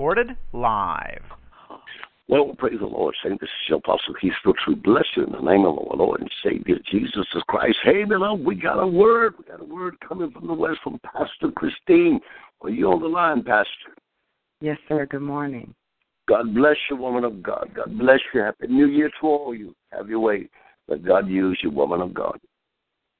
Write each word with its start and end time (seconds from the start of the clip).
Recorded 0.00 0.34
live. 0.54 1.22
Well, 2.26 2.54
praise 2.56 2.78
the 2.80 2.86
Lord, 2.86 3.14
Saint. 3.22 3.38
This 3.38 3.48
is 3.48 3.68
your 3.68 3.78
apostle. 3.80 4.14
He's 4.18 4.32
still 4.40 4.54
true. 4.64 4.74
Bless 4.74 5.04
you 5.14 5.24
in 5.24 5.32
the 5.32 5.42
name 5.42 5.66
of 5.66 5.76
our 5.76 5.94
Lord 5.94 6.22
and 6.22 6.30
Savior 6.42 6.76
Jesus 6.90 7.26
Christ. 7.48 7.76
Hey, 7.84 8.04
beloved, 8.04 8.42
we 8.42 8.54
got 8.54 8.82
a 8.82 8.86
word. 8.86 9.34
We 9.38 9.44
got 9.44 9.60
a 9.60 9.64
word 9.64 9.96
coming 10.00 10.30
from 10.30 10.46
the 10.46 10.54
west 10.54 10.78
from 10.82 10.98
Pastor 11.00 11.52
Christine. 11.54 12.18
Are 12.62 12.70
you 12.70 12.90
on 12.90 13.02
the 13.02 13.08
line, 13.08 13.42
Pastor? 13.42 13.94
Yes, 14.62 14.78
sir. 14.88 15.04
Good 15.04 15.20
morning. 15.20 15.74
God 16.30 16.54
bless 16.54 16.76
you, 16.88 16.96
woman 16.96 17.24
of 17.24 17.42
God. 17.42 17.68
God 17.76 17.98
bless 17.98 18.20
you. 18.32 18.40
Happy 18.40 18.68
New 18.68 18.86
Year 18.86 19.10
to 19.20 19.26
all 19.26 19.52
of 19.52 19.58
you. 19.58 19.74
Have 19.92 20.08
your 20.08 20.20
way. 20.20 20.48
Let 20.88 21.04
God 21.04 21.28
use 21.28 21.60
you, 21.62 21.70
woman 21.70 22.00
of 22.00 22.14
God. 22.14 22.40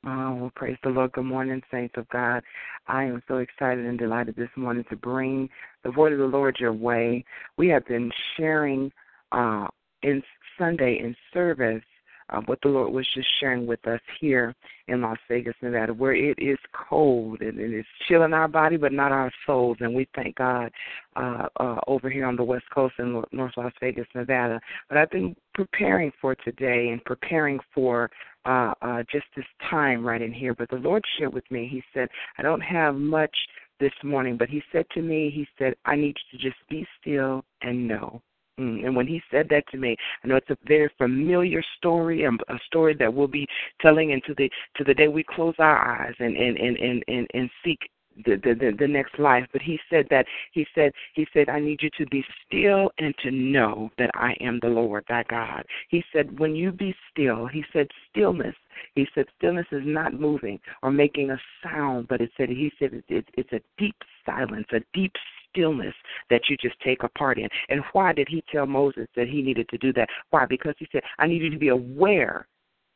Oh, 0.06 0.34
well, 0.34 0.52
praise 0.54 0.78
the 0.82 0.88
Lord. 0.88 1.12
Good 1.12 1.26
morning, 1.26 1.60
saints 1.70 1.94
of 1.98 2.08
God. 2.08 2.42
I 2.88 3.04
am 3.04 3.22
so 3.28 3.36
excited 3.36 3.84
and 3.84 3.98
delighted 3.98 4.34
this 4.34 4.48
morning 4.56 4.84
to 4.88 4.96
bring 4.96 5.50
the 5.84 5.90
word 5.92 6.14
of 6.14 6.18
the 6.18 6.24
Lord 6.24 6.56
your 6.58 6.72
way. 6.72 7.22
We 7.58 7.68
have 7.68 7.86
been 7.86 8.10
sharing 8.36 8.90
uh, 9.30 9.66
in 10.02 10.22
Sunday 10.58 11.00
in 11.00 11.14
service 11.34 11.82
uh, 12.30 12.40
what 12.46 12.60
the 12.62 12.68
Lord 12.68 12.92
was 12.92 13.06
just 13.14 13.28
sharing 13.40 13.66
with 13.66 13.86
us 13.86 14.00
here 14.20 14.54
in 14.88 15.02
Las 15.02 15.18
Vegas, 15.28 15.54
Nevada, 15.60 15.92
where 15.92 16.14
it 16.14 16.38
is 16.38 16.58
cold 16.72 17.40
and 17.42 17.58
it 17.58 17.72
is 17.72 17.84
chilling 18.08 18.32
our 18.32 18.48
body, 18.48 18.76
but 18.76 18.92
not 18.92 19.12
our 19.12 19.30
souls. 19.46 19.76
And 19.80 19.94
we 19.94 20.08
thank 20.14 20.36
God 20.36 20.70
uh, 21.16 21.48
uh, 21.58 21.80
over 21.86 22.08
here 22.08 22.26
on 22.26 22.36
the 22.36 22.44
West 22.44 22.66
Coast 22.72 22.94
in 22.98 23.22
North 23.32 23.52
Las 23.56 23.72
Vegas, 23.80 24.06
Nevada. 24.14 24.60
But 24.88 24.98
I've 24.98 25.10
been 25.10 25.36
preparing 25.54 26.12
for 26.20 26.34
today 26.36 26.88
and 26.90 27.04
preparing 27.04 27.58
for 27.74 28.10
uh, 28.44 28.72
uh, 28.82 29.02
just 29.10 29.26
this 29.36 29.44
time 29.68 30.04
right 30.04 30.22
in 30.22 30.32
here. 30.32 30.54
But 30.54 30.70
the 30.70 30.76
Lord 30.76 31.04
shared 31.18 31.34
with 31.34 31.48
me, 31.50 31.68
He 31.70 31.82
said, 31.94 32.08
I 32.38 32.42
don't 32.42 32.60
have 32.60 32.94
much 32.94 33.34
this 33.78 33.92
morning, 34.04 34.36
but 34.36 34.48
He 34.48 34.62
said 34.72 34.86
to 34.94 35.02
me, 35.02 35.30
He 35.34 35.46
said, 35.58 35.74
I 35.84 35.96
need 35.96 36.16
you 36.32 36.38
to 36.38 36.48
just 36.48 36.58
be 36.68 36.86
still 37.00 37.44
and 37.62 37.86
know. 37.86 38.22
Mm, 38.60 38.84
and 38.84 38.94
when 38.96 39.06
he 39.06 39.22
said 39.30 39.46
that 39.48 39.64
to 39.70 39.78
me, 39.78 39.96
I 40.22 40.28
know 40.28 40.36
it's 40.36 40.50
a 40.50 40.56
very 40.66 40.90
familiar 40.98 41.62
story, 41.78 42.24
and 42.24 42.38
a 42.48 42.58
story 42.66 42.94
that 42.98 43.12
we'll 43.12 43.26
be 43.26 43.46
telling 43.80 44.10
into 44.10 44.34
the 44.36 44.50
to 44.76 44.84
the 44.84 44.92
day 44.92 45.08
we 45.08 45.24
close 45.24 45.54
our 45.58 45.78
eyes 45.78 46.14
and 46.18 46.36
and 46.36 46.58
and 46.58 46.76
and 46.76 47.04
and, 47.08 47.26
and 47.32 47.50
seek 47.64 47.78
the, 48.24 48.36
the 48.42 48.74
the 48.78 48.88
next 48.88 49.18
life 49.18 49.46
but 49.52 49.62
he 49.62 49.78
said 49.88 50.06
that 50.10 50.26
he 50.52 50.66
said 50.74 50.92
he 51.14 51.26
said 51.32 51.48
i 51.48 51.58
need 51.58 51.80
you 51.82 51.90
to 51.96 52.06
be 52.06 52.24
still 52.46 52.90
and 52.98 53.14
to 53.22 53.30
know 53.30 53.90
that 53.98 54.10
i 54.14 54.34
am 54.40 54.58
the 54.60 54.68
lord 54.68 55.04
thy 55.08 55.22
god 55.28 55.64
he 55.88 56.02
said 56.12 56.38
when 56.38 56.54
you 56.54 56.72
be 56.72 56.94
still 57.10 57.46
he 57.46 57.64
said 57.72 57.86
stillness 58.10 58.54
he 58.94 59.06
said 59.14 59.26
stillness 59.38 59.66
is 59.72 59.82
not 59.84 60.18
moving 60.18 60.58
or 60.82 60.90
making 60.90 61.30
a 61.30 61.40
sound 61.62 62.08
but 62.08 62.20
it 62.20 62.30
said 62.36 62.48
he 62.48 62.70
said 62.78 62.92
it, 62.92 63.04
it, 63.08 63.24
it's 63.36 63.52
a 63.52 63.60
deep 63.78 63.96
silence 64.26 64.66
a 64.72 64.80
deep 64.92 65.12
stillness 65.50 65.94
that 66.28 66.42
you 66.48 66.56
just 66.56 66.78
take 66.80 67.02
a 67.02 67.08
part 67.08 67.38
in. 67.38 67.48
And 67.68 67.82
why 67.92 68.12
did 68.12 68.28
he 68.28 68.42
tell 68.50 68.66
Moses 68.66 69.06
that 69.16 69.28
he 69.28 69.42
needed 69.42 69.68
to 69.70 69.78
do 69.78 69.92
that? 69.94 70.08
Why? 70.30 70.46
Because 70.46 70.74
he 70.78 70.86
said, 70.92 71.02
I 71.18 71.26
need 71.26 71.42
you 71.42 71.50
to 71.50 71.58
be 71.58 71.68
aware 71.68 72.46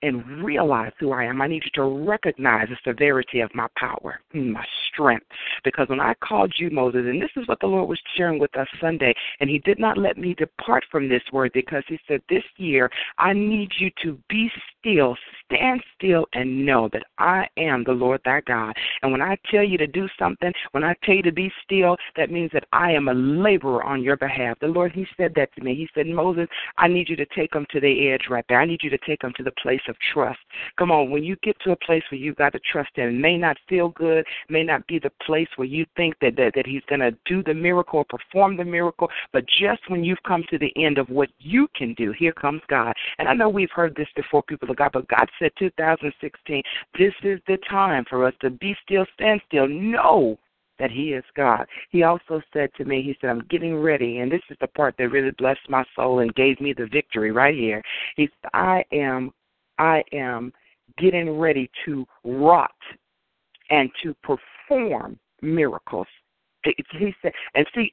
and 0.04 0.44
realize 0.44 0.92
who 1.00 1.12
I 1.12 1.24
am. 1.24 1.40
I 1.40 1.46
need 1.46 1.62
you 1.64 1.70
to 1.74 2.06
recognize 2.06 2.68
the 2.68 2.76
severity 2.84 3.40
of 3.40 3.54
my 3.54 3.66
power, 3.76 4.20
mm, 4.34 4.52
my 4.52 4.64
strength. 4.92 5.26
Because 5.64 5.88
when 5.88 6.00
I 6.00 6.14
called 6.22 6.52
you, 6.58 6.70
Moses, 6.70 7.02
and 7.06 7.20
this 7.20 7.30
is 7.36 7.48
what 7.48 7.60
the 7.60 7.66
Lord 7.66 7.88
was 7.88 7.98
sharing 8.16 8.38
with 8.38 8.54
us 8.56 8.68
Sunday, 8.80 9.14
and 9.40 9.48
He 9.48 9.58
did 9.60 9.78
not 9.78 9.96
let 9.96 10.18
me 10.18 10.34
depart 10.34 10.84
from 10.90 11.08
this 11.08 11.22
word 11.32 11.52
because 11.54 11.82
He 11.88 11.98
said, 12.06 12.20
This 12.28 12.44
year, 12.56 12.90
I 13.18 13.32
need 13.32 13.70
you 13.78 13.90
to 14.02 14.18
be 14.28 14.50
still, 14.78 15.16
stand 15.46 15.82
still, 15.96 16.26
and 16.34 16.66
know 16.66 16.88
that 16.92 17.04
I 17.18 17.46
am 17.56 17.84
the 17.84 17.92
Lord 17.92 18.20
thy 18.24 18.42
God. 18.42 18.74
And 19.04 19.12
when 19.12 19.20
I 19.20 19.36
tell 19.50 19.62
you 19.62 19.76
to 19.76 19.86
do 19.86 20.08
something, 20.18 20.50
when 20.72 20.82
I 20.82 20.94
tell 21.04 21.14
you 21.14 21.22
to 21.24 21.32
be 21.32 21.52
still, 21.62 21.98
that 22.16 22.30
means 22.30 22.50
that 22.54 22.64
I 22.72 22.90
am 22.92 23.08
a 23.08 23.12
laborer 23.12 23.84
on 23.84 24.02
your 24.02 24.16
behalf. 24.16 24.58
The 24.60 24.66
Lord, 24.66 24.92
He 24.92 25.06
said 25.14 25.34
that 25.36 25.54
to 25.54 25.62
me. 25.62 25.74
He 25.74 25.86
said, 25.94 26.06
Moses, 26.06 26.48
I 26.78 26.88
need 26.88 27.10
you 27.10 27.16
to 27.16 27.26
take 27.26 27.52
them 27.52 27.66
to 27.72 27.80
the 27.80 28.08
edge 28.08 28.28
right 28.30 28.46
there. 28.48 28.62
I 28.62 28.64
need 28.64 28.80
you 28.82 28.88
to 28.88 28.98
take 29.06 29.20
them 29.20 29.34
to 29.36 29.42
the 29.42 29.52
place 29.62 29.82
of 29.88 29.96
trust. 30.14 30.38
Come 30.78 30.90
on, 30.90 31.10
when 31.10 31.22
you 31.22 31.36
get 31.42 31.60
to 31.60 31.72
a 31.72 31.76
place 31.76 32.02
where 32.10 32.18
you've 32.18 32.36
got 32.36 32.54
to 32.54 32.60
trust 32.60 32.90
Him, 32.94 33.10
it 33.10 33.20
may 33.20 33.36
not 33.36 33.58
feel 33.68 33.90
good, 33.90 34.24
may 34.48 34.62
not 34.62 34.86
be 34.86 34.98
the 34.98 35.12
place 35.26 35.48
where 35.56 35.68
you 35.68 35.84
think 35.98 36.14
that 36.22 36.36
that, 36.36 36.52
that 36.54 36.66
He's 36.66 36.82
going 36.88 37.00
to 37.00 37.14
do 37.26 37.42
the 37.42 37.52
miracle 37.52 37.98
or 37.98 38.18
perform 38.18 38.56
the 38.56 38.64
miracle, 38.64 39.10
but 39.34 39.44
just 39.46 39.82
when 39.88 40.02
you've 40.02 40.22
come 40.26 40.44
to 40.48 40.56
the 40.56 40.72
end 40.82 40.96
of 40.96 41.10
what 41.10 41.28
you 41.40 41.68
can 41.76 41.92
do, 41.92 42.14
here 42.18 42.32
comes 42.32 42.62
God. 42.68 42.94
And 43.18 43.28
I 43.28 43.34
know 43.34 43.50
we've 43.50 43.70
heard 43.70 43.94
this 43.96 44.08
before, 44.16 44.42
people 44.42 44.70
of 44.70 44.76
God, 44.76 44.92
but 44.94 45.08
God 45.08 45.28
said 45.38 45.50
2016, 45.58 46.62
this 46.98 47.12
is 47.22 47.38
the 47.46 47.58
time 47.68 48.06
for 48.08 48.26
us 48.26 48.32
to 48.40 48.48
be 48.48 48.74
still, 48.82 48.93
stand 49.14 49.40
still, 49.46 49.68
know 49.68 50.38
that 50.78 50.90
he 50.90 51.12
is 51.12 51.24
God. 51.36 51.66
He 51.90 52.02
also 52.02 52.40
said 52.52 52.70
to 52.76 52.84
me, 52.84 53.02
he 53.02 53.16
said, 53.20 53.30
I'm 53.30 53.46
getting 53.48 53.76
ready, 53.76 54.18
and 54.18 54.30
this 54.30 54.42
is 54.50 54.56
the 54.60 54.66
part 54.68 54.94
that 54.98 55.08
really 55.08 55.30
blessed 55.38 55.68
my 55.68 55.84
soul 55.94 56.20
and 56.20 56.34
gave 56.34 56.60
me 56.60 56.72
the 56.72 56.86
victory 56.86 57.30
right 57.30 57.54
here. 57.54 57.82
He 58.16 58.28
said, 58.42 58.50
I 58.54 58.84
am 58.92 59.32
I 59.78 60.04
am 60.12 60.52
getting 60.98 61.38
ready 61.38 61.68
to 61.84 62.06
wrought 62.24 62.70
and 63.70 63.90
to 64.02 64.14
perform 64.22 65.18
miracles 65.42 66.06
he 66.64 67.14
said, 67.22 67.32
and 67.54 67.66
see, 67.74 67.92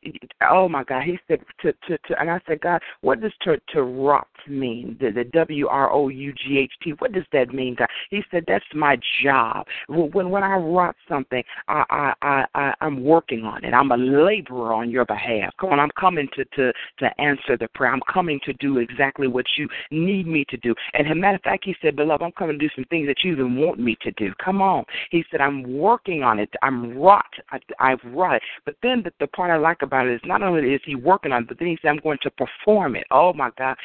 oh 0.50 0.70
my 0.70 0.84
God, 0.84 1.04
he 1.04 1.20
said 1.28 1.42
to 1.62 1.74
to 1.88 1.98
to, 1.98 2.20
and 2.20 2.30
I 2.30 2.40
said, 2.48 2.62
God, 2.62 2.82
what 3.02 3.22
does 3.22 3.34
to 3.44 3.60
to 3.74 3.84
wrought 3.84 4.28
mean? 4.48 4.98
The 5.00 5.12
the 5.12 5.26
W 5.26 5.68
R 5.68 5.92
O 5.92 6.08
U 6.08 6.34
G 6.34 6.60
H 6.60 6.72
T. 6.82 6.92
What 7.00 7.12
does 7.12 7.26
that 7.34 7.54
mean, 7.54 7.76
God? 7.76 7.90
He 8.10 8.24
said, 8.32 8.46
that's 8.48 8.66
my 8.74 8.98
job. 9.24 9.68
When 9.88 10.30
when 10.30 10.44
I 10.44 10.56
wrought 10.56 10.96
something, 11.08 11.44
I 11.68 11.84
I 11.90 12.14
I, 12.22 12.46
I 12.56 12.61
I'm 12.82 13.04
working 13.04 13.46
on 13.46 13.64
it. 13.64 13.74
I'm 13.74 13.92
a 13.92 13.98
laborer 13.98 14.74
on 14.74 14.90
your 14.90 15.06
behalf. 15.06 15.54
Come 15.60 15.70
on, 15.70 15.80
I'm 15.80 15.92
coming 16.00 16.28
to 16.36 16.46
to 16.56 16.74
to 17.00 17.22
answer 17.22 17.58
the 17.58 17.68
prayer. 17.74 17.92
I'm 17.92 18.02
coming 18.12 18.40
to 18.46 18.54
do 18.54 18.80
exactly 18.80 19.28
what 19.28 19.46
you 19.58 19.68
need 19.92 20.28
me 20.28 20.46
to 20.50 20.58
do. 20.58 20.74
And 20.94 21.08
as 21.08 21.12
a 21.12 21.16
matter 21.16 21.36
of 21.36 21.42
fact, 21.44 21.66
he 21.66 21.76
said, 21.82 21.96
beloved, 21.96 22.24
I'm 22.24 22.32
coming 22.32 22.58
to 22.60 22.68
do 22.68 22.74
some 22.76 22.86
things 22.86 23.08
that 23.08 23.24
you 23.24 23.34
even 23.34 23.56
want 23.56 23.80
me 23.80 23.98
to 24.02 24.12
do. 24.12 24.34
Come 24.44 24.62
on. 24.62 24.84
He 25.12 25.24
said, 25.32 25.42
I'm 25.42 25.78
working 25.78 26.24
on 26.24 26.40
it. 26.40 26.50
I'm 26.62 26.98
wrought. 26.98 27.34
I, 27.52 27.60
I've 27.80 28.04
wrought. 28.06 28.42
But 28.66 28.76
then 28.82 29.04
the, 29.04 29.12
the 29.20 29.28
part 29.28 29.52
I 29.52 29.58
like 29.58 29.82
about 29.82 30.08
it 30.08 30.16
is 30.16 30.22
not 30.26 30.42
only 30.42 30.74
is 30.74 30.82
he 30.86 30.96
working 30.96 31.32
on 31.32 31.44
it, 31.44 31.48
but 31.48 31.60
then 31.60 31.68
he 31.68 31.78
said, 31.82 31.90
I'm 31.90 32.00
going 32.00 32.20
to 32.24 32.32
perform 32.32 32.96
it. 32.96 33.06
Oh 33.12 33.34
my 33.34 33.52
God. 33.58 33.76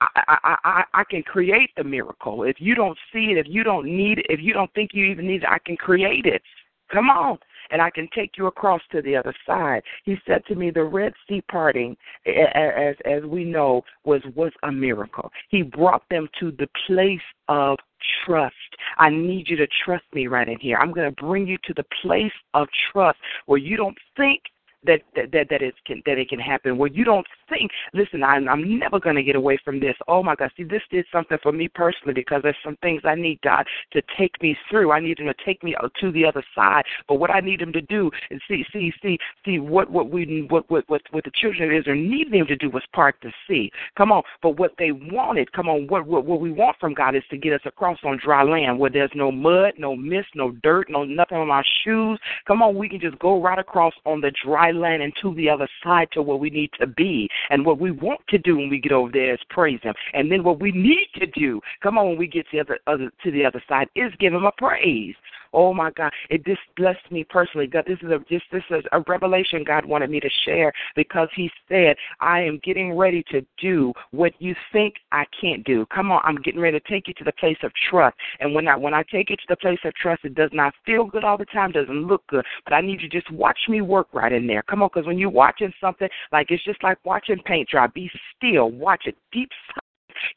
I, 0.00 0.36
I, 0.42 0.56
I, 0.64 0.84
I 0.92 1.04
can 1.04 1.22
create 1.22 1.70
the 1.76 1.84
miracle. 1.84 2.42
If 2.42 2.56
you 2.58 2.74
don't 2.74 2.98
see 3.12 3.26
it, 3.30 3.38
if 3.38 3.46
you 3.48 3.62
don't 3.62 3.86
need 3.86 4.18
it, 4.18 4.26
if 4.28 4.40
you 4.40 4.52
don't 4.52 4.72
think 4.74 4.90
you 4.92 5.04
even 5.06 5.26
need 5.26 5.42
it, 5.42 5.48
I 5.48 5.58
can 5.64 5.76
create 5.76 6.26
it. 6.26 6.42
Come 6.92 7.10
on. 7.10 7.38
And 7.70 7.80
I 7.80 7.90
can 7.90 8.08
take 8.14 8.32
you 8.36 8.46
across 8.46 8.80
to 8.92 9.02
the 9.02 9.16
other 9.16 9.34
side. 9.46 9.82
He 10.04 10.16
said 10.26 10.44
to 10.46 10.54
me, 10.54 10.70
the 10.70 10.84
Red 10.84 11.12
Sea 11.28 11.42
parting, 11.50 11.96
as 12.26 12.94
as 13.04 13.22
we 13.24 13.44
know, 13.44 13.82
was 14.04 14.22
was 14.34 14.52
a 14.62 14.72
miracle. 14.72 15.30
He 15.48 15.62
brought 15.62 16.02
them 16.10 16.28
to 16.40 16.50
the 16.52 16.68
place 16.86 17.20
of 17.48 17.78
trust. 18.24 18.54
I 18.98 19.10
need 19.10 19.48
you 19.48 19.56
to 19.56 19.66
trust 19.84 20.04
me 20.12 20.26
right 20.26 20.48
in 20.48 20.58
here. 20.58 20.78
I'm 20.78 20.92
going 20.92 21.12
to 21.12 21.22
bring 21.22 21.46
you 21.46 21.58
to 21.64 21.74
the 21.74 21.84
place 22.02 22.32
of 22.52 22.68
trust 22.92 23.18
where 23.46 23.58
you 23.58 23.76
don't 23.76 23.96
think 24.16 24.42
that 24.84 25.00
that 25.14 25.32
that, 25.32 25.62
it 25.62 25.74
can 25.86 26.02
that 26.06 26.18
it 26.18 26.28
can 26.28 26.38
happen 26.38 26.76
where 26.76 26.90
you 26.90 27.04
don't 27.04 27.26
think 27.48 27.70
listen 27.92 28.22
I'm, 28.22 28.48
I'm 28.48 28.78
never 28.78 29.00
going 29.00 29.16
to 29.16 29.22
get 29.22 29.36
away 29.36 29.58
from 29.64 29.80
this. 29.80 29.96
Oh 30.08 30.22
my 30.22 30.34
god 30.34 30.50
see 30.56 30.64
this 30.64 30.82
did 30.90 31.06
something 31.12 31.38
for 31.42 31.52
me 31.52 31.68
personally 31.68 32.14
because 32.14 32.42
there's 32.42 32.56
some 32.64 32.76
things 32.76 33.02
I 33.04 33.14
need 33.14 33.40
God 33.42 33.66
to 33.92 34.02
take 34.18 34.40
me 34.42 34.56
through. 34.70 34.92
I 34.92 35.00
need 35.00 35.18
him 35.18 35.26
to 35.26 35.34
take 35.44 35.62
me 35.62 35.74
uh, 35.74 35.88
to 36.00 36.12
the 36.12 36.24
other 36.24 36.42
side. 36.54 36.84
But 37.08 37.16
what 37.16 37.30
I 37.30 37.40
need 37.40 37.60
him 37.60 37.72
to 37.72 37.80
do 37.80 38.10
is 38.30 38.40
see 38.48 38.64
see 38.72 38.92
see 39.02 39.18
see 39.44 39.58
what 39.58 39.90
what 39.90 40.10
we 40.10 40.46
what 40.48 40.70
what 40.70 40.88
what, 40.88 41.02
what 41.10 41.24
the 41.24 41.32
children 41.34 41.70
of 41.70 41.76
Israel 41.76 41.96
needed 41.96 42.34
him 42.34 42.46
to 42.46 42.56
do 42.56 42.70
was 42.70 42.82
part 42.92 43.16
the 43.22 43.32
sea 43.48 43.70
come 43.96 44.12
on. 44.12 44.22
But 44.42 44.58
what 44.58 44.72
they 44.78 44.92
wanted 44.92 45.52
come 45.52 45.68
on 45.68 45.86
what 45.86 46.06
what 46.06 46.24
what 46.24 46.40
we 46.40 46.50
want 46.52 46.76
from 46.80 46.94
God 46.94 47.14
is 47.14 47.22
to 47.30 47.36
get 47.36 47.52
us 47.52 47.60
across 47.64 47.98
on 48.04 48.18
dry 48.22 48.42
land 48.42 48.78
where 48.78 48.90
there's 48.90 49.12
no 49.14 49.30
mud 49.30 49.74
no 49.78 49.96
mist 49.96 50.28
no 50.34 50.52
dirt 50.62 50.88
no 50.90 51.04
nothing 51.04 51.38
on 51.38 51.50
our 51.50 51.64
shoes. 51.84 52.18
Come 52.46 52.62
on 52.62 52.76
we 52.76 52.88
can 52.88 53.00
just 53.00 53.18
go 53.18 53.40
right 53.40 53.58
across 53.58 53.94
on 54.04 54.20
the 54.20 54.32
dry 54.44 54.70
land 54.70 55.02
and 55.02 55.12
to 55.22 55.34
the 55.34 55.48
other 55.48 55.68
side 55.82 56.08
to 56.12 56.22
where 56.22 56.36
we 56.36 56.50
need 56.50 56.70
to 56.80 56.86
be. 56.86 57.28
And 57.50 57.64
what 57.64 57.78
we 57.78 57.90
want 57.90 58.20
to 58.28 58.38
do 58.38 58.56
when 58.56 58.68
we 58.68 58.78
get 58.78 58.92
over 58.92 59.10
there 59.12 59.34
is 59.34 59.40
praise 59.50 59.80
Him. 59.82 59.94
And 60.12 60.30
then 60.30 60.44
what 60.44 60.60
we 60.60 60.72
need 60.72 61.08
to 61.16 61.26
do, 61.26 61.60
come 61.82 61.98
on, 61.98 62.08
when 62.08 62.18
we 62.18 62.26
get 62.26 62.46
to 62.50 62.56
the 62.56 62.60
other, 62.60 62.78
other 62.86 63.10
to 63.22 63.30
the 63.30 63.44
other 63.44 63.62
side, 63.68 63.88
is 63.94 64.12
give 64.18 64.32
Him 64.32 64.44
a 64.44 64.52
praise. 64.52 65.14
Oh 65.54 65.72
my 65.72 65.90
God, 65.92 66.12
it 66.30 66.44
just 66.44 66.60
blessed 66.76 67.10
me 67.10 67.24
personally. 67.24 67.66
God, 67.66 67.84
this 67.86 67.98
is 68.02 68.10
a 68.10 68.18
just 68.28 68.44
this 68.52 68.62
is 68.70 68.84
a 68.92 69.00
revelation 69.08 69.64
God 69.64 69.84
wanted 69.84 70.10
me 70.10 70.20
to 70.20 70.28
share 70.44 70.72
because 70.96 71.28
He 71.34 71.50
said, 71.68 71.96
"I 72.20 72.40
am 72.40 72.60
getting 72.64 72.96
ready 72.96 73.22
to 73.30 73.44
do 73.58 73.92
what 74.10 74.32
you 74.40 74.54
think 74.72 74.96
I 75.12 75.24
can't 75.40 75.64
do." 75.64 75.86
Come 75.94 76.10
on, 76.10 76.20
I'm 76.24 76.36
getting 76.36 76.60
ready 76.60 76.78
to 76.78 76.88
take 76.88 77.08
you 77.08 77.14
to 77.14 77.24
the 77.24 77.32
place 77.32 77.58
of 77.62 77.72
trust. 77.88 78.16
And 78.40 78.54
when 78.54 78.66
I 78.66 78.76
when 78.76 78.94
I 78.94 79.04
take 79.04 79.30
you 79.30 79.36
to 79.36 79.46
the 79.48 79.56
place 79.56 79.78
of 79.84 79.94
trust, 79.94 80.24
it 80.24 80.34
does 80.34 80.50
not 80.52 80.74
feel 80.84 81.04
good 81.04 81.24
all 81.24 81.38
the 81.38 81.46
time, 81.46 81.70
doesn't 81.70 82.06
look 82.06 82.26
good, 82.26 82.44
but 82.64 82.74
I 82.74 82.80
need 82.80 83.00
you 83.00 83.08
to 83.08 83.20
just 83.20 83.30
watch 83.30 83.58
me 83.68 83.80
work 83.80 84.08
right 84.12 84.32
in 84.32 84.46
there. 84.46 84.62
Come 84.62 84.82
on, 84.82 84.90
because 84.92 85.06
when 85.06 85.18
you're 85.18 85.30
watching 85.30 85.72
something 85.80 86.08
like 86.32 86.50
it's 86.50 86.64
just 86.64 86.82
like 86.82 86.98
watching 87.04 87.38
paint 87.44 87.68
dry. 87.68 87.86
Be 87.86 88.10
still, 88.36 88.70
watch 88.70 89.02
it 89.06 89.16
deep 89.30 89.50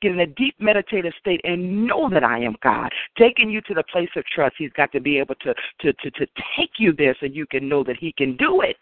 get 0.01 0.12
in 0.12 0.19
a 0.19 0.28
deep 0.28 0.56
meditative 0.60 1.13
state 1.19 1.42
and 1.44 1.86
know 1.86 2.10
that 2.10 2.24
I 2.24 2.39
am 2.39 2.56
God. 2.62 2.92
Taking 3.18 3.50
you 3.50 3.62
to 3.62 3.74
the 3.74 3.84
place 3.84 4.10
of 4.16 4.25
trust, 4.25 4.56
He's 4.57 4.72
got 4.74 4.92
to 4.92 5.00
be 5.00 5.18
able 5.18 5.36
to 5.36 5.54
to 5.81 5.94
to, 5.94 6.12
to 6.12 6.28
take 6.57 6.72
you 6.78 6.94
there 6.94 7.16
so 7.19 7.25
you 7.25 7.45
can 7.48 7.68
know 7.68 7.84
that 7.84 7.98
He 7.98 8.12
can 8.12 8.36
do 8.38 8.62
it. 8.62 8.78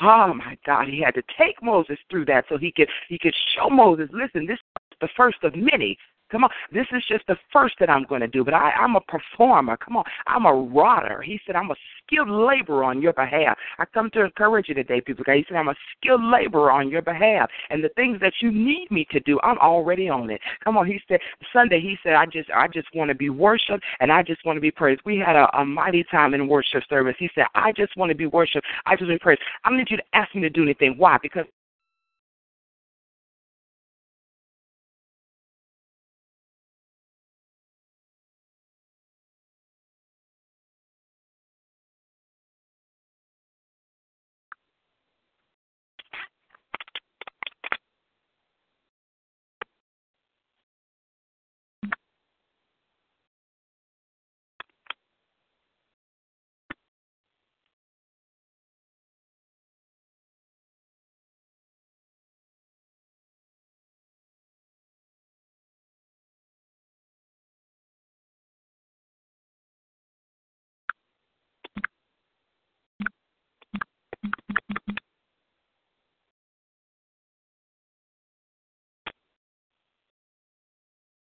Oh 0.00 0.32
my 0.34 0.56
God, 0.66 0.88
he 0.88 1.00
had 1.00 1.14
to 1.14 1.22
take 1.38 1.62
Moses 1.62 1.98
through 2.10 2.24
that 2.24 2.46
so 2.48 2.56
he 2.56 2.72
could 2.72 2.88
he 3.08 3.18
could 3.18 3.34
show 3.54 3.68
Moses, 3.68 4.08
listen, 4.12 4.46
this 4.46 4.58
is 4.58 4.98
the 5.00 5.08
first 5.16 5.38
of 5.44 5.54
many. 5.54 5.96
Come 6.32 6.44
on, 6.44 6.50
this 6.72 6.86
is 6.92 7.04
just 7.06 7.26
the 7.28 7.36
first 7.52 7.74
that 7.78 7.90
I'm 7.90 8.04
going 8.04 8.22
to 8.22 8.26
do, 8.26 8.42
but 8.42 8.54
I, 8.54 8.70
I'm 8.70 8.96
a 8.96 9.00
performer. 9.02 9.76
Come 9.76 9.98
on, 9.98 10.04
I'm 10.26 10.46
a 10.46 10.52
rodder. 10.52 11.22
He 11.22 11.38
said, 11.46 11.56
I'm 11.56 11.70
a 11.70 11.74
skilled 12.02 12.30
laborer 12.30 12.84
on 12.84 13.02
your 13.02 13.12
behalf. 13.12 13.58
I 13.78 13.84
come 13.84 14.08
to 14.14 14.24
encourage 14.24 14.68
you 14.68 14.74
today, 14.74 15.02
people. 15.02 15.24
He 15.26 15.44
said, 15.46 15.58
I'm 15.58 15.68
a 15.68 15.74
skilled 15.96 16.24
laborer 16.24 16.70
on 16.72 16.88
your 16.88 17.02
behalf. 17.02 17.50
And 17.68 17.84
the 17.84 17.90
things 17.90 18.18
that 18.20 18.32
you 18.40 18.50
need 18.50 18.90
me 18.90 19.06
to 19.10 19.20
do, 19.20 19.38
I'm 19.42 19.58
already 19.58 20.08
on 20.08 20.30
it. 20.30 20.40
Come 20.64 20.78
on, 20.78 20.86
he 20.86 20.98
said, 21.06 21.20
Sunday, 21.52 21.80
he 21.80 21.98
said, 22.02 22.14
I 22.14 22.24
just 22.24 22.50
I 22.50 22.66
just 22.66 22.88
want 22.94 23.10
to 23.10 23.14
be 23.14 23.28
worshiped 23.28 23.84
and 24.00 24.10
I 24.10 24.22
just 24.22 24.44
want 24.46 24.56
to 24.56 24.60
be 24.62 24.70
praised. 24.70 25.02
We 25.04 25.18
had 25.18 25.36
a, 25.36 25.54
a 25.58 25.64
mighty 25.66 26.04
time 26.10 26.32
in 26.32 26.48
worship 26.48 26.82
service. 26.88 27.14
He 27.18 27.28
said, 27.34 27.44
I 27.54 27.72
just 27.72 27.94
want 27.96 28.08
to 28.08 28.16
be 28.16 28.26
worshiped. 28.26 28.66
I 28.86 28.96
just 28.96 29.02
want 29.02 29.12
to 29.12 29.18
be 29.18 29.22
praised. 29.22 29.42
I 29.64 29.68
don't 29.68 29.78
need 29.78 29.90
you 29.90 29.98
to 29.98 30.02
ask 30.14 30.34
me 30.34 30.40
to 30.40 30.50
do 30.50 30.62
anything. 30.62 30.94
Why? 30.96 31.18
Because 31.22 31.44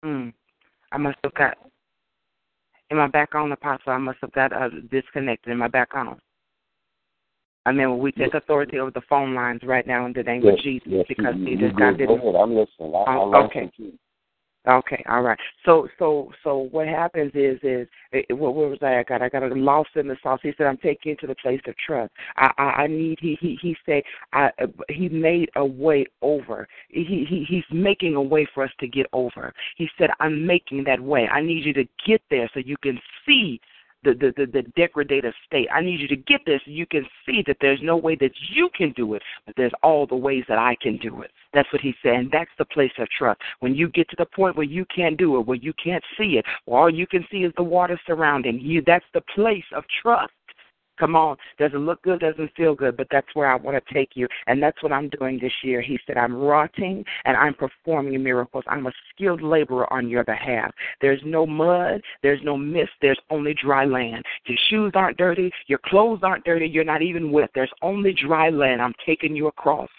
Mm. 0.03 0.33
I 0.91 0.97
must 0.97 1.17
have 1.23 1.33
got. 1.33 1.57
Am 2.91 2.99
I 2.99 3.07
back 3.07 3.35
on, 3.35 3.51
Apostle? 3.51 3.93
I 3.93 3.97
must 3.97 4.17
have 4.21 4.31
got 4.31 4.51
uh, 4.51 4.69
disconnected. 4.89 5.51
Am 5.51 5.61
I 5.61 5.67
back 5.67 5.89
on? 5.93 6.19
I 7.65 7.71
mean, 7.71 7.99
we 7.99 8.11
take 8.11 8.33
authority 8.33 8.79
over 8.79 8.89
the 8.89 9.01
phone 9.07 9.35
lines 9.35 9.61
right 9.63 9.85
now 9.85 10.05
in 10.05 10.13
the 10.13 10.23
name 10.23 10.43
yes, 10.43 10.53
of 10.53 10.59
Jesus 10.61 10.87
yes, 10.87 11.05
because 11.07 11.35
you, 11.37 11.45
see, 11.45 11.51
you 11.51 11.57
this 11.57 11.71
guy 11.77 11.91
didn't. 11.91 12.07
Go 12.07 12.29
ahead. 12.29 12.35
I'm 12.35 12.55
listening. 12.55 12.95
I, 12.95 13.03
Oh, 13.07 13.33
I'm 13.33 13.45
okay. 13.45 13.69
you. 13.77 13.93
Okay, 14.67 15.01
all 15.09 15.21
right. 15.21 15.39
So, 15.65 15.87
so, 15.97 16.31
so, 16.43 16.67
what 16.71 16.85
happens 16.85 17.31
is, 17.33 17.57
is 17.63 17.87
it, 18.11 18.37
what, 18.37 18.53
what 18.53 18.69
was 18.69 18.79
I? 18.81 18.97
I 18.99 19.03
got, 19.03 19.21
I 19.21 19.29
got 19.29 19.49
lost 19.57 19.91
in 19.95 20.07
the 20.07 20.17
sauce. 20.21 20.41
He 20.43 20.51
said, 20.57 20.67
"I'm 20.67 20.77
taking 20.77 21.11
you 21.11 21.15
to 21.21 21.27
the 21.27 21.35
place 21.35 21.61
of 21.65 21.75
trust. 21.77 22.11
I, 22.35 22.51
I, 22.57 22.63
I 22.63 22.87
need." 22.87 23.19
He, 23.21 23.37
he, 23.39 23.57
he 23.61 23.75
said, 23.85 24.03
"I." 24.33 24.49
Uh, 24.61 24.67
he 24.89 25.07
made 25.07 25.49
a 25.55 25.65
way 25.65 26.05
over. 26.21 26.67
He, 26.89 27.25
he, 27.29 27.45
he's 27.47 27.63
making 27.71 28.15
a 28.15 28.21
way 28.21 28.45
for 28.53 28.63
us 28.63 28.71
to 28.81 28.87
get 28.87 29.05
over. 29.13 29.53
He 29.77 29.87
said, 29.97 30.09
"I'm 30.19 30.45
making 30.45 30.83
that 30.85 30.99
way. 30.99 31.25
I 31.27 31.41
need 31.41 31.63
you 31.63 31.73
to 31.75 31.85
get 32.05 32.21
there 32.29 32.49
so 32.53 32.59
you 32.59 32.75
can 32.83 32.99
see." 33.25 33.61
The, 34.03 34.13
the, 34.13 34.33
the, 34.37 34.45
the 34.45 34.63
degradative 34.81 35.33
state. 35.45 35.67
I 35.73 35.81
need 35.81 35.99
you 35.99 36.07
to 36.07 36.15
get 36.15 36.39
this 36.45 36.61
you 36.65 36.85
can 36.85 37.05
see 37.25 37.43
that 37.47 37.57
there's 37.59 37.81
no 37.83 37.97
way 37.97 38.15
that 38.15 38.31
you 38.49 38.69
can 38.73 38.93
do 38.93 39.13
it, 39.15 39.21
but 39.45 39.55
there's 39.57 39.73
all 39.83 40.07
the 40.07 40.15
ways 40.15 40.45
that 40.47 40.57
I 40.57 40.77
can 40.81 40.97
do 40.97 41.21
it. 41.21 41.31
That's 41.53 41.71
what 41.73 41.81
he's 41.81 41.95
saying. 42.01 42.29
That's 42.31 42.49
the 42.57 42.63
place 42.65 42.91
of 42.97 43.09
trust. 43.09 43.41
When 43.59 43.75
you 43.75 43.89
get 43.89 44.09
to 44.09 44.15
the 44.17 44.25
point 44.25 44.55
where 44.55 44.65
you 44.65 44.85
can't 44.95 45.17
do 45.17 45.37
it, 45.37 45.45
where 45.45 45.57
you 45.57 45.73
can't 45.83 46.03
see 46.17 46.37
it, 46.37 46.45
where 46.63 46.79
all 46.79 46.89
you 46.89 47.07
can 47.07 47.25
see 47.29 47.39
is 47.39 47.51
the 47.57 47.63
water 47.63 47.99
surrounding 48.07 48.59
you, 48.61 48.81
that's 48.85 49.05
the 49.13 49.21
place 49.35 49.65
of 49.75 49.83
trust. 50.01 50.31
Come 50.99 51.15
on. 51.15 51.37
Doesn't 51.57 51.85
look 51.85 52.01
good, 52.01 52.19
doesn't 52.19 52.51
feel 52.55 52.75
good, 52.75 52.97
but 52.97 53.07
that's 53.09 53.27
where 53.33 53.49
I 53.49 53.55
want 53.55 53.83
to 53.83 53.93
take 53.93 54.11
you. 54.15 54.27
And 54.47 54.61
that's 54.61 54.81
what 54.83 54.91
I'm 54.91 55.09
doing 55.09 55.39
this 55.41 55.53
year. 55.63 55.81
He 55.81 55.97
said, 56.05 56.17
I'm 56.17 56.35
rotting 56.35 57.05
and 57.25 57.37
I'm 57.37 57.53
performing 57.53 58.21
miracles. 58.21 58.65
I'm 58.67 58.85
a 58.87 58.91
skilled 59.13 59.41
laborer 59.41 59.91
on 59.93 60.09
your 60.09 60.23
behalf. 60.23 60.71
There's 61.01 61.21
no 61.23 61.45
mud, 61.45 62.01
there's 62.21 62.41
no 62.43 62.57
mist, 62.57 62.91
there's 63.01 63.19
only 63.29 63.53
dry 63.53 63.85
land. 63.85 64.25
Your 64.45 64.57
shoes 64.69 64.91
aren't 64.95 65.17
dirty, 65.17 65.51
your 65.67 65.79
clothes 65.85 66.19
aren't 66.23 66.43
dirty, 66.43 66.67
you're 66.67 66.83
not 66.83 67.01
even 67.01 67.31
wet. 67.31 67.49
There's 67.55 67.71
only 67.81 68.13
dry 68.13 68.49
land. 68.49 68.81
I'm 68.81 68.93
taking 69.05 69.35
you 69.35 69.47
across. 69.47 69.89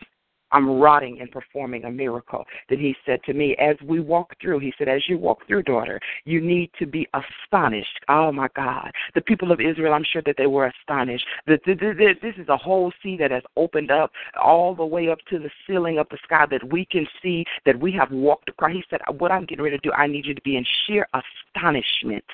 I'm 0.52 0.80
rotting 0.80 1.20
and 1.20 1.30
performing 1.30 1.84
a 1.84 1.90
miracle. 1.90 2.44
Then 2.68 2.78
he 2.78 2.94
said 3.06 3.22
to 3.24 3.34
me, 3.34 3.56
as 3.56 3.76
we 3.84 4.00
walk 4.00 4.34
through, 4.40 4.58
he 4.60 4.72
said, 4.78 4.88
as 4.88 5.02
you 5.08 5.18
walk 5.18 5.46
through, 5.46 5.62
daughter, 5.62 6.00
you 6.24 6.40
need 6.40 6.70
to 6.78 6.86
be 6.86 7.06
astonished. 7.14 8.00
Oh 8.08 8.32
my 8.32 8.48
God. 8.56 8.90
The 9.14 9.20
people 9.20 9.52
of 9.52 9.60
Israel, 9.60 9.92
I'm 9.92 10.04
sure 10.04 10.22
that 10.26 10.36
they 10.36 10.46
were 10.46 10.66
astonished. 10.66 11.24
This 11.46 11.60
is 11.66 12.48
a 12.48 12.56
whole 12.56 12.92
sea 13.02 13.16
that 13.18 13.30
has 13.30 13.42
opened 13.56 13.90
up 13.90 14.10
all 14.42 14.74
the 14.74 14.84
way 14.84 15.08
up 15.08 15.18
to 15.30 15.38
the 15.38 15.50
ceiling 15.66 15.98
of 15.98 16.06
the 16.10 16.18
sky 16.24 16.46
that 16.50 16.72
we 16.72 16.84
can 16.84 17.06
see 17.22 17.44
that 17.66 17.78
we 17.78 17.92
have 17.92 18.10
walked 18.10 18.48
across. 18.48 18.72
He 18.72 18.84
said, 18.90 19.00
what 19.18 19.30
I'm 19.30 19.44
getting 19.44 19.64
ready 19.64 19.78
to 19.78 19.82
do, 19.82 19.92
I 19.92 20.06
need 20.06 20.26
you 20.26 20.34
to 20.34 20.42
be 20.42 20.56
in 20.56 20.64
sheer 20.86 21.08
astonishment. 21.54 22.24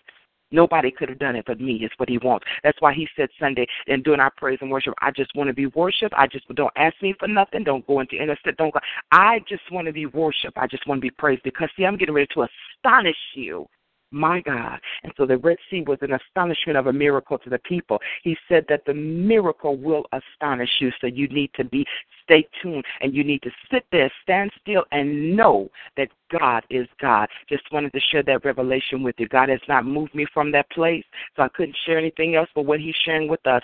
Nobody 0.50 0.90
could 0.90 1.08
have 1.08 1.18
done 1.18 1.36
it 1.36 1.44
but 1.46 1.60
me, 1.60 1.74
is 1.76 1.90
what 1.96 2.08
he 2.08 2.18
wants. 2.18 2.46
That's 2.62 2.80
why 2.80 2.94
he 2.94 3.08
said 3.16 3.28
Sunday 3.38 3.66
and 3.88 4.04
doing 4.04 4.20
our 4.20 4.32
praise 4.36 4.58
and 4.60 4.70
worship, 4.70 4.94
I 5.00 5.10
just 5.10 5.34
want 5.34 5.48
to 5.48 5.54
be 5.54 5.66
worshiped. 5.66 6.14
I 6.16 6.26
just 6.26 6.46
don't 6.54 6.72
ask 6.76 6.94
me 7.02 7.14
for 7.18 7.28
nothing. 7.28 7.64
Don't 7.64 7.86
go 7.86 8.00
into 8.00 8.16
innocent. 8.16 8.56
Don't 8.56 8.72
go. 8.72 8.80
I 9.10 9.40
just 9.48 9.62
want 9.72 9.86
to 9.86 9.92
be 9.92 10.06
worshiped. 10.06 10.56
I 10.56 10.66
just 10.66 10.86
want 10.86 10.98
to 10.98 11.02
be 11.02 11.10
praised 11.10 11.42
because 11.42 11.68
see, 11.76 11.84
I'm 11.84 11.96
getting 11.96 12.14
ready 12.14 12.28
to 12.34 12.46
astonish 12.82 13.16
you. 13.34 13.66
My 14.12 14.40
God. 14.40 14.78
And 15.02 15.12
so 15.16 15.26
the 15.26 15.38
Red 15.38 15.58
Sea 15.68 15.82
was 15.86 15.98
an 16.00 16.12
astonishment 16.12 16.78
of 16.78 16.86
a 16.86 16.92
miracle 16.92 17.38
to 17.38 17.50
the 17.50 17.58
people. 17.60 17.98
He 18.22 18.36
said 18.48 18.64
that 18.68 18.84
the 18.86 18.94
miracle 18.94 19.76
will 19.76 20.04
astonish 20.12 20.70
you. 20.80 20.92
So 21.00 21.08
you 21.08 21.26
need 21.28 21.50
to 21.54 21.64
be 21.64 21.84
stay 22.22 22.46
tuned 22.62 22.84
and 23.00 23.14
you 23.14 23.24
need 23.24 23.42
to 23.42 23.50
sit 23.70 23.84
there, 23.90 24.10
stand 24.22 24.50
still, 24.60 24.84
and 24.92 25.36
know 25.36 25.68
that 25.96 26.08
God 26.30 26.64
is 26.70 26.86
God. 27.00 27.28
Just 27.48 27.64
wanted 27.72 27.92
to 27.92 28.00
share 28.00 28.22
that 28.24 28.44
revelation 28.44 29.02
with 29.02 29.16
you. 29.18 29.28
God 29.28 29.48
has 29.48 29.60
not 29.68 29.84
moved 29.84 30.14
me 30.14 30.26
from 30.32 30.52
that 30.52 30.70
place, 30.70 31.04
so 31.34 31.42
I 31.42 31.48
couldn't 31.48 31.76
share 31.84 31.98
anything 31.98 32.36
else 32.36 32.48
but 32.54 32.66
what 32.66 32.80
He's 32.80 32.96
sharing 33.04 33.28
with 33.28 33.44
us. 33.46 33.62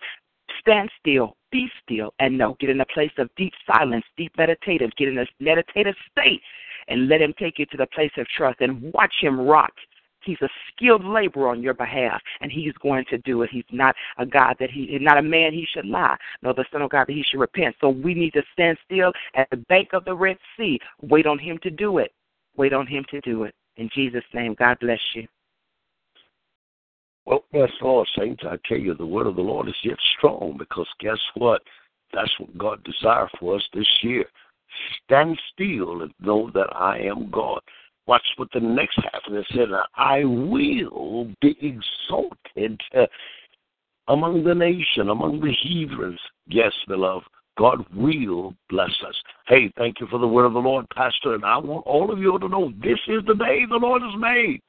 Stand 0.61 0.91
still, 1.01 1.37
be 1.51 1.69
still, 1.83 2.15
and 2.19 2.37
know. 2.37 2.57
Get 2.61 2.71
in 2.71 2.81
a 2.81 2.87
place 2.87 3.13
of 3.19 3.31
deep 3.37 3.53
silence, 3.67 4.05
deep 4.17 4.33
meditative. 4.37 4.91
Get 4.97 5.09
in 5.09 5.19
a 5.19 5.27
meditative 5.41 5.95
state, 6.11 6.41
and 6.89 7.09
let 7.09 7.23
Him 7.23 7.33
take 7.39 7.59
you 7.59 7.67
to 7.67 7.77
the 7.77 7.87
place 7.87 8.13
of 8.17 8.27
trust 8.29 8.61
and 8.61 8.93
watch 8.93 9.15
Him 9.21 9.41
rock 9.41 9.73
He's 10.25 10.41
a 10.43 10.49
skilled 10.69 11.05
laborer 11.05 11.49
on 11.49 11.63
your 11.63 11.75
behalf, 11.75 12.21
and 12.41 12.51
he's 12.51 12.73
going 12.75 13.05
to 13.11 13.19
do 13.19 13.43
it. 13.43 13.51
He's 13.51 13.65
not 13.71 13.95
a 14.19 14.27
God 14.27 14.57
that 14.61 14.71
he, 14.71 14.99
not 15.01 15.19
a 15.19 15.23
man 15.23 15.53
he 15.53 15.67
should 15.73 15.87
lie, 15.87 16.17
nor 16.43 16.55
the 16.55 16.65
Son 16.73 16.83
of 16.83 16.91
God 16.91 17.07
that 17.09 17.13
he 17.13 17.25
should 17.29 17.41
repent. 17.41 17.77
So 17.81 17.89
we 17.89 18.15
need 18.15 18.33
to 18.35 18.43
stand 18.53 18.79
still 18.85 19.13
at 19.35 19.49
the 19.51 19.57
bank 19.57 19.91
of 19.93 20.05
the 20.05 20.15
Red 20.15 20.39
Sea. 20.57 20.79
Wait 21.03 21.27
on 21.27 21.39
him 21.39 21.59
to 21.63 21.71
do 21.71 21.99
it. 21.99 22.13
Wait 22.57 22.73
on 22.73 22.87
him 22.87 23.05
to 23.11 23.21
do 23.23 23.45
it. 23.45 23.55
In 23.77 23.89
Jesus' 23.95 24.25
name, 24.35 24.55
God 24.59 24.79
bless 24.81 25.01
you. 25.15 25.27
Well, 27.25 27.45
bless 27.53 27.71
the 27.81 27.87
Lord, 27.87 28.09
saints. 28.19 28.43
I 28.45 28.57
tell 28.69 28.79
you, 28.79 28.95
the 28.95 29.07
word 29.07 29.27
of 29.27 29.37
the 29.37 29.43
Lord 29.43 29.69
is 29.69 29.75
yet 29.85 29.99
strong 30.19 30.57
because 30.59 30.89
guess 31.01 31.19
what? 31.35 31.63
That's 32.13 32.33
what 32.39 32.59
God 32.59 32.85
desires 32.85 33.31
for 33.39 33.57
us 33.57 33.63
this 33.73 33.89
year. 34.03 34.25
Stand 35.05 35.39
still 35.53 36.03
and 36.03 36.13
know 36.21 36.51
that 36.53 36.75
I 36.75 36.99
am 36.99 37.31
God. 37.31 37.61
Watch 38.07 38.25
what 38.37 38.49
the 38.53 38.61
next 38.61 38.97
half 38.97 39.23
of 39.29 39.35
it 39.35 39.47
said. 39.55 39.69
I 39.95 40.25
will 40.25 41.31
be 41.41 41.57
exalted 41.61 42.81
uh, 42.97 43.07
among 44.09 44.43
the 44.45 44.55
nation, 44.55 45.11
among 45.11 45.41
the 45.41 45.53
heathens. 45.53 46.19
Yes, 46.49 46.73
beloved, 46.89 47.27
God 47.57 47.85
will 47.95 48.55
bless 48.69 48.91
us. 49.07 49.15
Hey, 49.47 49.73
thank 49.77 50.01
you 50.01 50.07
for 50.09 50.19
the 50.19 50.27
word 50.27 50.47
of 50.47 50.55
the 50.55 50.59
Lord, 50.59 50.87
Pastor. 50.91 51.35
And 51.35 51.45
I 51.45 51.59
want 51.59 51.87
all 51.87 52.11
of 52.11 52.19
you 52.19 52.39
to 52.39 52.49
know 52.49 52.73
this 52.83 52.99
is 53.07 53.23
the 53.27 53.35
day 53.35 53.65
the 53.69 53.77
Lord 53.77 54.03
has 54.03 54.19
made. 54.19 54.61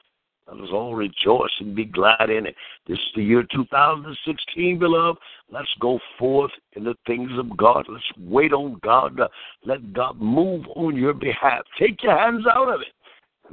Let 0.47 0.61
us 0.61 0.69
all 0.73 0.93
rejoice 0.93 1.51
and 1.61 1.73
be 1.73 1.85
glad 1.85 2.29
in 2.29 2.45
it. 2.45 2.55
This 2.85 2.97
is 2.97 3.05
the 3.15 3.23
year 3.23 3.47
2016, 3.55 4.77
beloved. 4.77 5.19
Let's 5.49 5.73
go 5.79 5.99
forth 6.19 6.51
in 6.73 6.83
the 6.83 6.95
things 7.07 7.31
of 7.37 7.55
God. 7.55 7.85
Let's 7.87 8.03
wait 8.19 8.51
on 8.51 8.79
God. 8.83 9.19
Let 9.65 9.93
God 9.93 10.19
move 10.19 10.65
on 10.75 10.97
your 10.97 11.13
behalf. 11.13 11.61
Take 11.79 12.03
your 12.03 12.17
hands 12.17 12.45
out 12.53 12.67
of 12.67 12.81
it. 12.81 12.87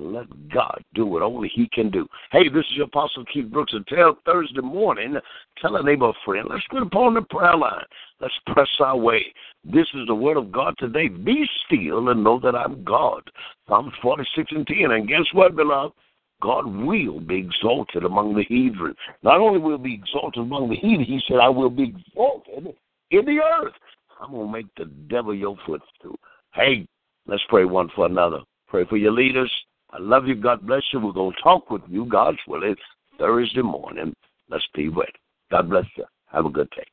Let 0.00 0.48
God 0.48 0.82
do 0.94 1.04
what 1.04 1.22
only 1.22 1.48
He 1.54 1.68
can 1.72 1.90
do. 1.90 2.08
Hey, 2.32 2.48
this 2.48 2.64
is 2.70 2.76
your 2.76 2.86
Apostle 2.86 3.24
Keith 3.26 3.50
Brooks. 3.50 3.74
Until 3.74 4.16
Thursday 4.24 4.62
morning, 4.62 5.16
tell 5.60 5.76
a 5.76 5.82
neighbor 5.82 6.12
friend, 6.24 6.46
let's 6.48 6.64
get 6.70 6.82
upon 6.82 7.14
the 7.14 7.22
prayer 7.22 7.56
line. 7.56 7.84
Let's 8.18 8.34
press 8.46 8.68
our 8.80 8.96
way. 8.96 9.26
This 9.62 9.86
is 9.94 10.06
the 10.06 10.14
word 10.14 10.38
of 10.38 10.50
God 10.50 10.74
today. 10.78 11.08
Be 11.08 11.46
still 11.66 12.08
and 12.08 12.24
know 12.24 12.40
that 12.40 12.54
I'm 12.54 12.82
God. 12.82 13.22
Psalms 13.68 13.92
46 14.00 14.52
and 14.52 14.66
10. 14.66 14.90
And 14.90 15.06
guess 15.06 15.26
what, 15.32 15.54
beloved? 15.54 15.94
God 16.40 16.66
will 16.66 17.20
be 17.20 17.36
exalted 17.36 18.04
among 18.04 18.34
the 18.34 18.44
heathen. 18.44 18.94
Not 19.22 19.40
only 19.40 19.58
will 19.58 19.76
be 19.76 19.92
exalted 19.92 20.42
among 20.42 20.70
the 20.70 20.76
heathen, 20.76 21.04
he 21.04 21.20
said, 21.28 21.36
I 21.36 21.50
will 21.50 21.68
be 21.68 21.94
exalted 21.94 22.74
in 23.10 23.24
the 23.26 23.40
earth. 23.40 23.74
I'm 24.18 24.32
going 24.32 24.46
to 24.46 24.52
make 24.52 24.74
the 24.76 24.86
devil 25.08 25.34
your 25.34 25.56
footstool. 25.66 26.18
Hey, 26.54 26.86
let's 27.26 27.42
pray 27.50 27.66
one 27.66 27.90
for 27.94 28.06
another. 28.06 28.38
Pray 28.68 28.86
for 28.86 28.96
your 28.96 29.12
leaders. 29.12 29.52
I 29.92 29.98
love 29.98 30.26
you. 30.26 30.36
God 30.36 30.66
bless 30.66 30.82
you. 30.92 31.00
We're 31.00 31.12
going 31.12 31.32
to 31.32 31.42
talk 31.42 31.70
with 31.70 31.82
you, 31.88 32.04
God's 32.04 32.38
willing, 32.46 32.76
Thursday 33.18 33.62
morning. 33.62 34.14
Let's 34.48 34.66
be 34.74 34.88
with. 34.88 35.08
God 35.50 35.68
bless 35.68 35.86
you. 35.96 36.04
Have 36.26 36.46
a 36.46 36.50
good 36.50 36.70
day. 36.70 36.86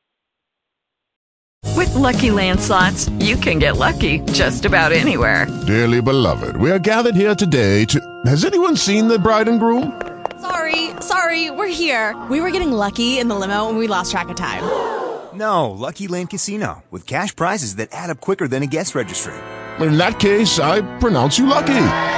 With 1.76 1.94
lucky 1.94 2.28
landslots, 2.28 3.08
you 3.24 3.36
can 3.36 3.58
get 3.58 3.76
lucky 3.76 4.18
just 4.32 4.64
about 4.64 4.92
anywhere. 4.92 5.46
Dearly 5.66 6.02
beloved, 6.02 6.56
we 6.56 6.70
are 6.70 6.78
gathered 6.78 7.14
here 7.14 7.34
today 7.34 7.84
to. 7.86 8.00
Has 8.26 8.44
anyone 8.44 8.76
seen 8.76 9.06
the 9.06 9.18
bride 9.18 9.48
and 9.48 9.60
groom? 9.60 10.00
Sorry, 10.40 10.90
sorry, 11.00 11.50
we're 11.50 11.68
here. 11.68 12.20
We 12.30 12.40
were 12.40 12.50
getting 12.50 12.72
lucky 12.72 13.18
in 13.18 13.28
the 13.28 13.34
limo 13.34 13.68
and 13.68 13.78
we 13.78 13.86
lost 13.86 14.10
track 14.10 14.28
of 14.28 14.36
time. 14.36 14.62
No, 15.34 15.70
Lucky 15.70 16.08
Land 16.08 16.30
Casino, 16.30 16.82
with 16.90 17.06
cash 17.06 17.34
prizes 17.34 17.76
that 17.76 17.90
add 17.92 18.10
up 18.10 18.20
quicker 18.20 18.48
than 18.48 18.62
a 18.62 18.66
guest 18.66 18.94
registry. 18.94 19.34
In 19.78 19.96
that 19.98 20.18
case, 20.18 20.58
I 20.58 20.80
pronounce 20.98 21.38
you 21.38 21.46
lucky. 21.46 22.17